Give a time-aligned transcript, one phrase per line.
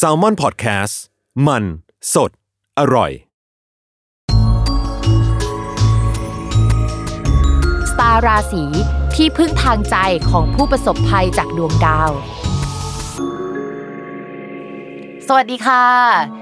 [0.00, 0.94] s a l ม o n PODCAST
[1.46, 1.64] มัน
[2.14, 2.30] สด
[2.78, 3.10] อร่อย
[7.90, 8.64] สตาร์ราศี
[9.14, 9.96] ที่พึ่งทางใจ
[10.30, 12.10] ของผู้ประสบภัยจากดวงดาว
[15.28, 16.41] สวัสดีค่ะ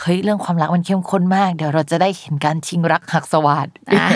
[0.00, 4.06] เฮ้ยเรื่องความรักมันเข้มข้นมาก เดี๋ยวเราจะได้เห็นการชิงรักหักสวัสดอ่า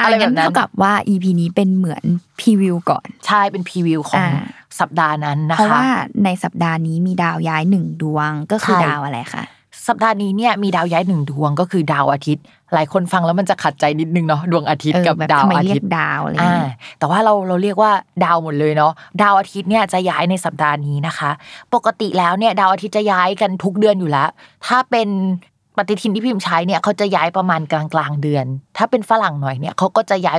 [0.00, 2.04] อะไรอ่าแบงั้บนนั้นเท่ากับว่า EP นี้เป็นเหมือน
[2.40, 4.46] พรีวิวก่อนใช่เป็นพรีวิวของอ่า
[4.80, 5.86] สัปดาห์นั้นนะคะเพราะว่า
[6.24, 9.44] ในสัปดาห์นี้มีดาวย้ายหนึ่งดวงก็คือใช่ดาวอะไรคะ
[9.88, 17.92] สัปดาห์นี้เนี่ยมีดาวย้ายหนึ่งดวงก็คือดาวอาทิตย์ หลายคนฟังแล้วมันจะขัดใจนิดนึงเนาะดวงอาทิตย์เออกับแบบดาวทำไมอาเรียทิตกย์ดาวอะไรอย่างอ่าเงี้ยแต่ว่าเราเราเรียกว่า
[18.24, 18.92] ดาวหมดเลยเนาะ
[19.22, 21.30] ดาวอาทิตย์เนี่ยจะย้ายในสัปดาห์นี้นะคะ
[21.74, 24.28] ปกติแล้วเนี่ยดาวอาทิตย์จะย้ายกันทุกเดือนอยู่แล้ว
[24.66, 25.08] ถ้าเป็น
[25.76, 30.38] ปฏิทินที่พิมพ์ใช้เนี่ยเขาจะย้ายประมาณกลางกลางๆเดือน ถ้าเป็นฝรั่งหน่อยเนี่ยเขาก็จะย้าย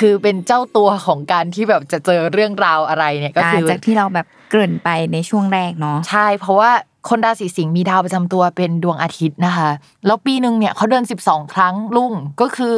[0.00, 6.70] คือเป็นเจ้าตัวของการที่แบบจะเจอเรื่องราวอะไรเนี่ยก็คือจากที่เราแบบเกริ่นไปในช่วงแรกเนาะใช่ เพราะว่า
[7.08, 9.70] คนราศีสิงห์มีดาวประจำตัวเป็นดวงอาทิตย์นะคะ
[10.06, 12.76] แล้วปีหนึ่งเนี่ยเขาเดิน 12 ครั้งนุ่งก็คือ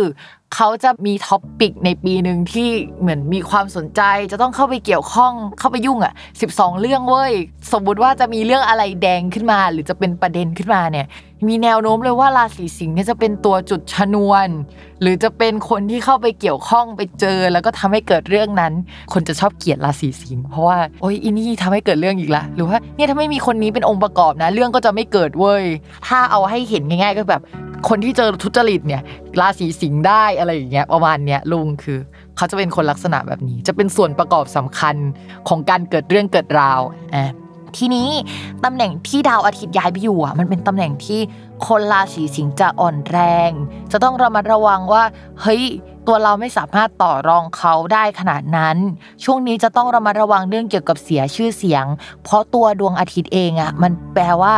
[0.55, 2.71] เขาจะมี topic ในปีหนึ่งที่
[3.01, 4.03] เหมือนมีความสนใจ
[4.33, 6.15] จะต้องเข้าไปเกี่ยวข้องเข้าไปยุ่งอะ
[6.49, 7.33] 12 เรื่องเว้ย
[7.73, 11.07] สมมุติว่าจะมีเรื่องอะไรแดงขึ้นมา หรือจะเป็นประเด็นขึ้นมาเนี่ย
[11.49, 14.49] มีแนวโน้มเลยว่าราศีสิงห์เนี่ยจะเป็นตัวจุดชนวน
[15.03, 18.73] หรือจะเป็นคนที่เข้าไปเกี่ยวข้องไปเจอ แล้วก็ทำให้เกิดเรื่องนั้น
[19.13, 25.65] คนจะชอบเกลียดราศีสิงห์เพราะว่าโอ๊ยอีนี่ทำให้เกิดเรื่องอีกละหรือว่าเนี่ยถ้าไม่มีคนนี้เป็นองค์ประกอบนะ เรื่องก็จะไม่เกิดเว้ย
[26.07, 27.43] ถ้าเอาให้เห็นง่าย ๆ ก็แบบ
[27.89, 29.03] คนที่เจอทุจริตเนี่ย
[29.41, 31.99] ราศีสิงห์ได้อะไรอย่างเงี้ยประมาณเนี้ยลุงคือ
[32.37, 34.97] เขาจะเป็นคนลักษณะแบบนี้ จะเป็นส่วนประกอบสำคัญ
[35.49, 36.81] ของการเกิดเรื่องเกิดราว
[37.15, 37.31] อะ
[37.79, 38.09] ที่นี้
[38.65, 41.21] ตำแหน่งที่ดาวอาทิตย์ย้ายไปอยู่อะมันเป็นตำแหน่งที่
[41.67, 43.19] คนราศีสิงห์จะอ่อนแร
[43.49, 43.51] ง
[43.93, 45.03] จะต้องระมัดระวังว่า
[45.43, 45.65] เฮ้ย
[46.09, 48.77] ตัวเราไม่สามารถต่อรองเขาได้ขนาดนั้น
[49.25, 51.85] ช่วงนี้จะต้องระมัดระวังเรื่องเกี่ยวกับเสียชื่อเสียง
[52.25, 54.55] เพราะตัวดวงอาทิตย์เองอะมันแปลว่า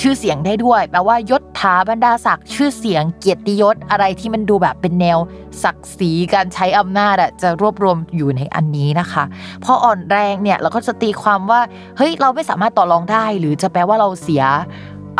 [0.00, 5.18] ชื่อเสียงได้ด้วย แปลว่ายศถาบรรดาศักดิ์ชื่อเสียงเกียรติยศอะไรที่มันดูแบบเป็นแนว
[5.62, 9.24] ศักดิ์ศรีการใช้อำนาจอะจะรวบรวมอยู่ในอันนี้นะคะ
[9.64, 11.60] พออ่อนแรงเนี่ยเราก็จะตีความว่า
[11.96, 14.44] เฮ้ยเราไม่สามารถต่อรองได้ หรือจะแปลว่าเราเสีย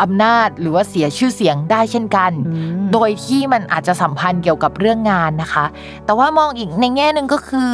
[0.01, 2.31] อำนาจหรือว่าเสียชื่อเสียงได้เช่นกัน
[2.93, 5.65] โดยที่มันอาจจะสัมพันธ์เกี่ยวกับเรื่องงานนะคะ
[6.05, 7.71] แต่ว่ามองอีกในแง่หนึ่งก็คือ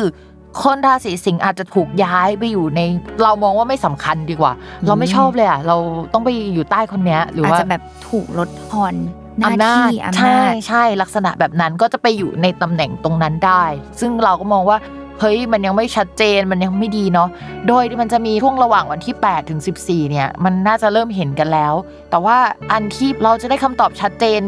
[0.61, 2.81] คนราศีสิงห์อาจจะถูกย้ายไปอยู่ใน
[3.23, 4.53] เรามองว่าไม่สำคัญดีกว่า
[4.87, 5.77] เราไม่ชอบเลยอะเรา
[6.13, 8.93] ต้องไปอยู่ใต้คนเนี้ยหรืออาจว่าจะแบบถูกลดทอน
[9.39, 13.63] หน้าอำนาจที่อำใช่นาจใช่ลักษณะแบบนั้นก็จะไปอยู่ในตำแหน่งตรงนั้นได้
[13.99, 14.77] ซึ่งเราก็มองว่า
[15.19, 17.29] เฮ้ยมันยังไม่ชัดเจนมันยังไม่ดีเนาะ
[17.67, 21.73] โดยมันจะมีช่วงระหว่างวันที่ 8 ถึง 14 เนี่ย มันน่าจะเริ่มเห็นกันแล้ว
[22.09, 22.37] แต่ว่า
[22.71, 24.41] อันที่เราจะได้คำตอบชัดเจน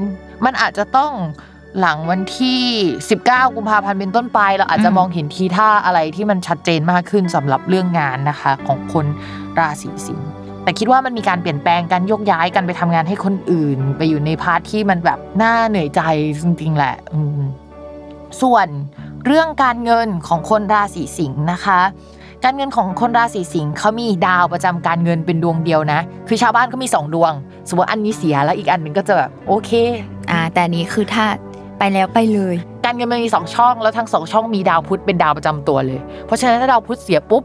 [0.46, 1.12] มันอาจจะต้อง
[1.80, 2.62] หลังวันที่
[3.10, 9.06] 19 กุมภาพันธ์เป็นต้นไป เราอาจจะมองเห็นทีท่าอะไรที่มันชัดเจนมากขึ้นสำหรับเรื่องงานนะคะ ของคน
[9.60, 10.30] ราศีสิงห์
[10.64, 16.02] แต่คิดว่ามันมีการเปลี่ยนแปลงการยกย้ายกันไปทำงานให้คนอื่น ไปอยู่ในพาร์ทที่มันแบบน่าเหนื่อยใจ
[16.42, 16.96] จริงๆแหละ
[18.42, 18.68] ส่วน
[19.28, 21.80] เรื่องการเงินของคนราศีสิงห์นะคะ
[22.44, 27.34] การเงินของคนราศีสิงห์เขามีดาวประจำการเงินเป็นดวงเดียวนะ คือชาวบ้านก็มีสองดวง
[27.70, 29.72] สมมติอันนี้เสียแล้วอีกอันหนึ่งก็จะแบบโอเค
[30.32, 31.26] อ่าแต่อันนี้คือถ้า
[31.80, 37.44] ไปแล้วไปเลย การเงินมันมีสองช่องแล้วทั้งสองช่องมีดาวพุธเป็นดาวประจำตัวเลย เพราะฉะนั้นถ้าดาวพุธเสียปุ๊บ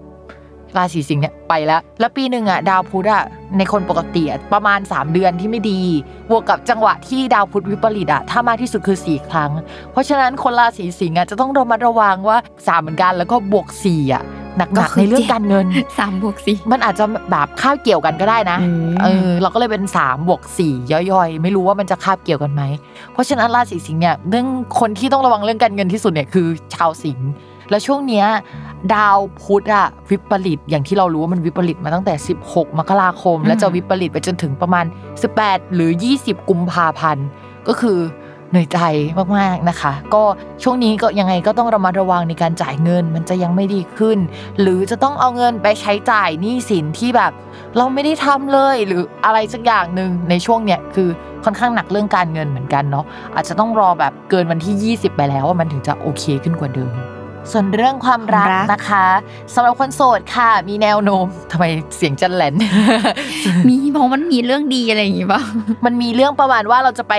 [0.76, 3.24] ราศีสิงห์เนี่ยไปแล้ว แล้วปีหนึ่งอะดาวพุธอะ
[3.58, 4.22] ในคนปกติ
[4.52, 5.80] ประมาณ 3 เดือนที่ไม่ดี
[6.30, 9.50] บวกกับจังหวะที่ดาวพุธวิปริตอะถ้ามากที่สุดคือ 4 ครั้ง
[9.92, 14.24] เพราะฉะนั้นคนราศีสิงห์อะจะต้องระมัดระวังว่าสามเหมือนกันแล้วก็บวก4อะ
[14.58, 15.66] หนักก็ๆคือในเรื่องการเงิน
[15.98, 22.62] สามบวกสี่มันอาจจะแบบคาบเกี่ยวกันก็ได้นะอืมเออเราก็เลยเป็น3บวก4ย่อยๆ ไม่รู้ว่ามันจะคาบเกี่ยวกันไหม
[23.12, 24.46] เพราะฉะนั้นราศีสิงห์เนี่ยเรื่อง
[24.80, 27.30] คนที่ต้องระวังเรื่องการเงินที่สุดเนี่ยคือชาวสิงห์
[27.70, 28.26] แล้วช่วงเนี้ย
[28.94, 32.14] ดาวพุธอะวิปริตอย่างที่เรารู้ว่ามันวิปริตมาตั้งแต่
[32.46, 34.84] 16 มกราคมอืมแล้วจะวิปริตไปจนถึงประมาณ
[35.30, 35.90] 18 หรือ
[36.20, 37.26] 20 กุมภาพันธ์
[37.68, 37.98] ก็คือ
[38.52, 38.78] เหนื่อยใจ
[39.38, 40.22] มากๆนะคะ ก็
[40.62, 44.18] ช่วงนี้ก็ยังไงก็ต้องระมัดระวังในการจ่ายเงิน มันจะยังไม่ดีขึ้น
[44.60, 47.32] หรือจะต้องเอาเงินไปใช้จ่ายหนี้สินที่แบบ
[47.76, 51.08] เราไม่ได้ทำเลยหรืออะไรสักอย่างหนึ่งในช่วงเนี้ยคือ
[51.44, 56.92] ค่อนข้างหนักเรื่องการเงินเหมือนกันเนาะอาจจะต้องรอแบบเกินวันที่ 20 ไปแล้วว่ามันถึงจะโอเคขึ้นกว่าเดิม
[57.50, 59.06] ส่วนเรื่องความรักความรักนะคะ
[59.54, 61.64] สำหรับคนโสดค่ะ มีแนวโน้มทำไม
[61.96, 62.54] เสียงจันแหลน
[63.68, 65.42] มีเพราะมันมีเรื่องดีอะไรอย่างงี้ป่ะ
[65.84, 67.14] มันมีเรื่องประมาณว่าเราจะไป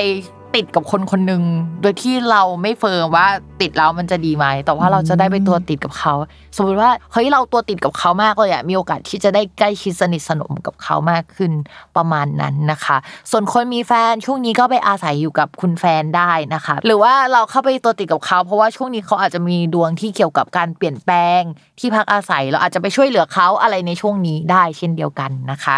[0.56, 1.44] ติดกับคนคนหนึ่ง
[1.82, 3.28] โดยที่เราไม่เฟิร์มว่า
[3.62, 6.14] ติดแล้วมันจะดีไหมแต่ว่าเราจะได้ไปตัวติดกับเขา
[6.56, 11.52] สมมติว่าเฮ้ยเราตัวติดกับเขามากเลยอะมีโอกาสที่จะได้ใกล้ชิดสนิทสนมกับเขามากขึ้น
[11.96, 12.98] ประมาณนั้นนะคะ
[13.32, 21.42] ส่วนคนมีแฟนช่วงนี้ก็ไปอาศัยอยู่กับคุณแฟนได้นะคะ หรือว่าเราเข้าไปตัวติดกับเขา เพราะว่าช่วงนี้เขาอาจจะมีดวงที่เกี่ยวกับการเปลี่ยนแปลง
[21.80, 25.78] ที่พักอาศัยเราอาจจะไปช่วยเหลือเขาอะไรในช่วงนี้ได้เช่นเดียวกันนะคะ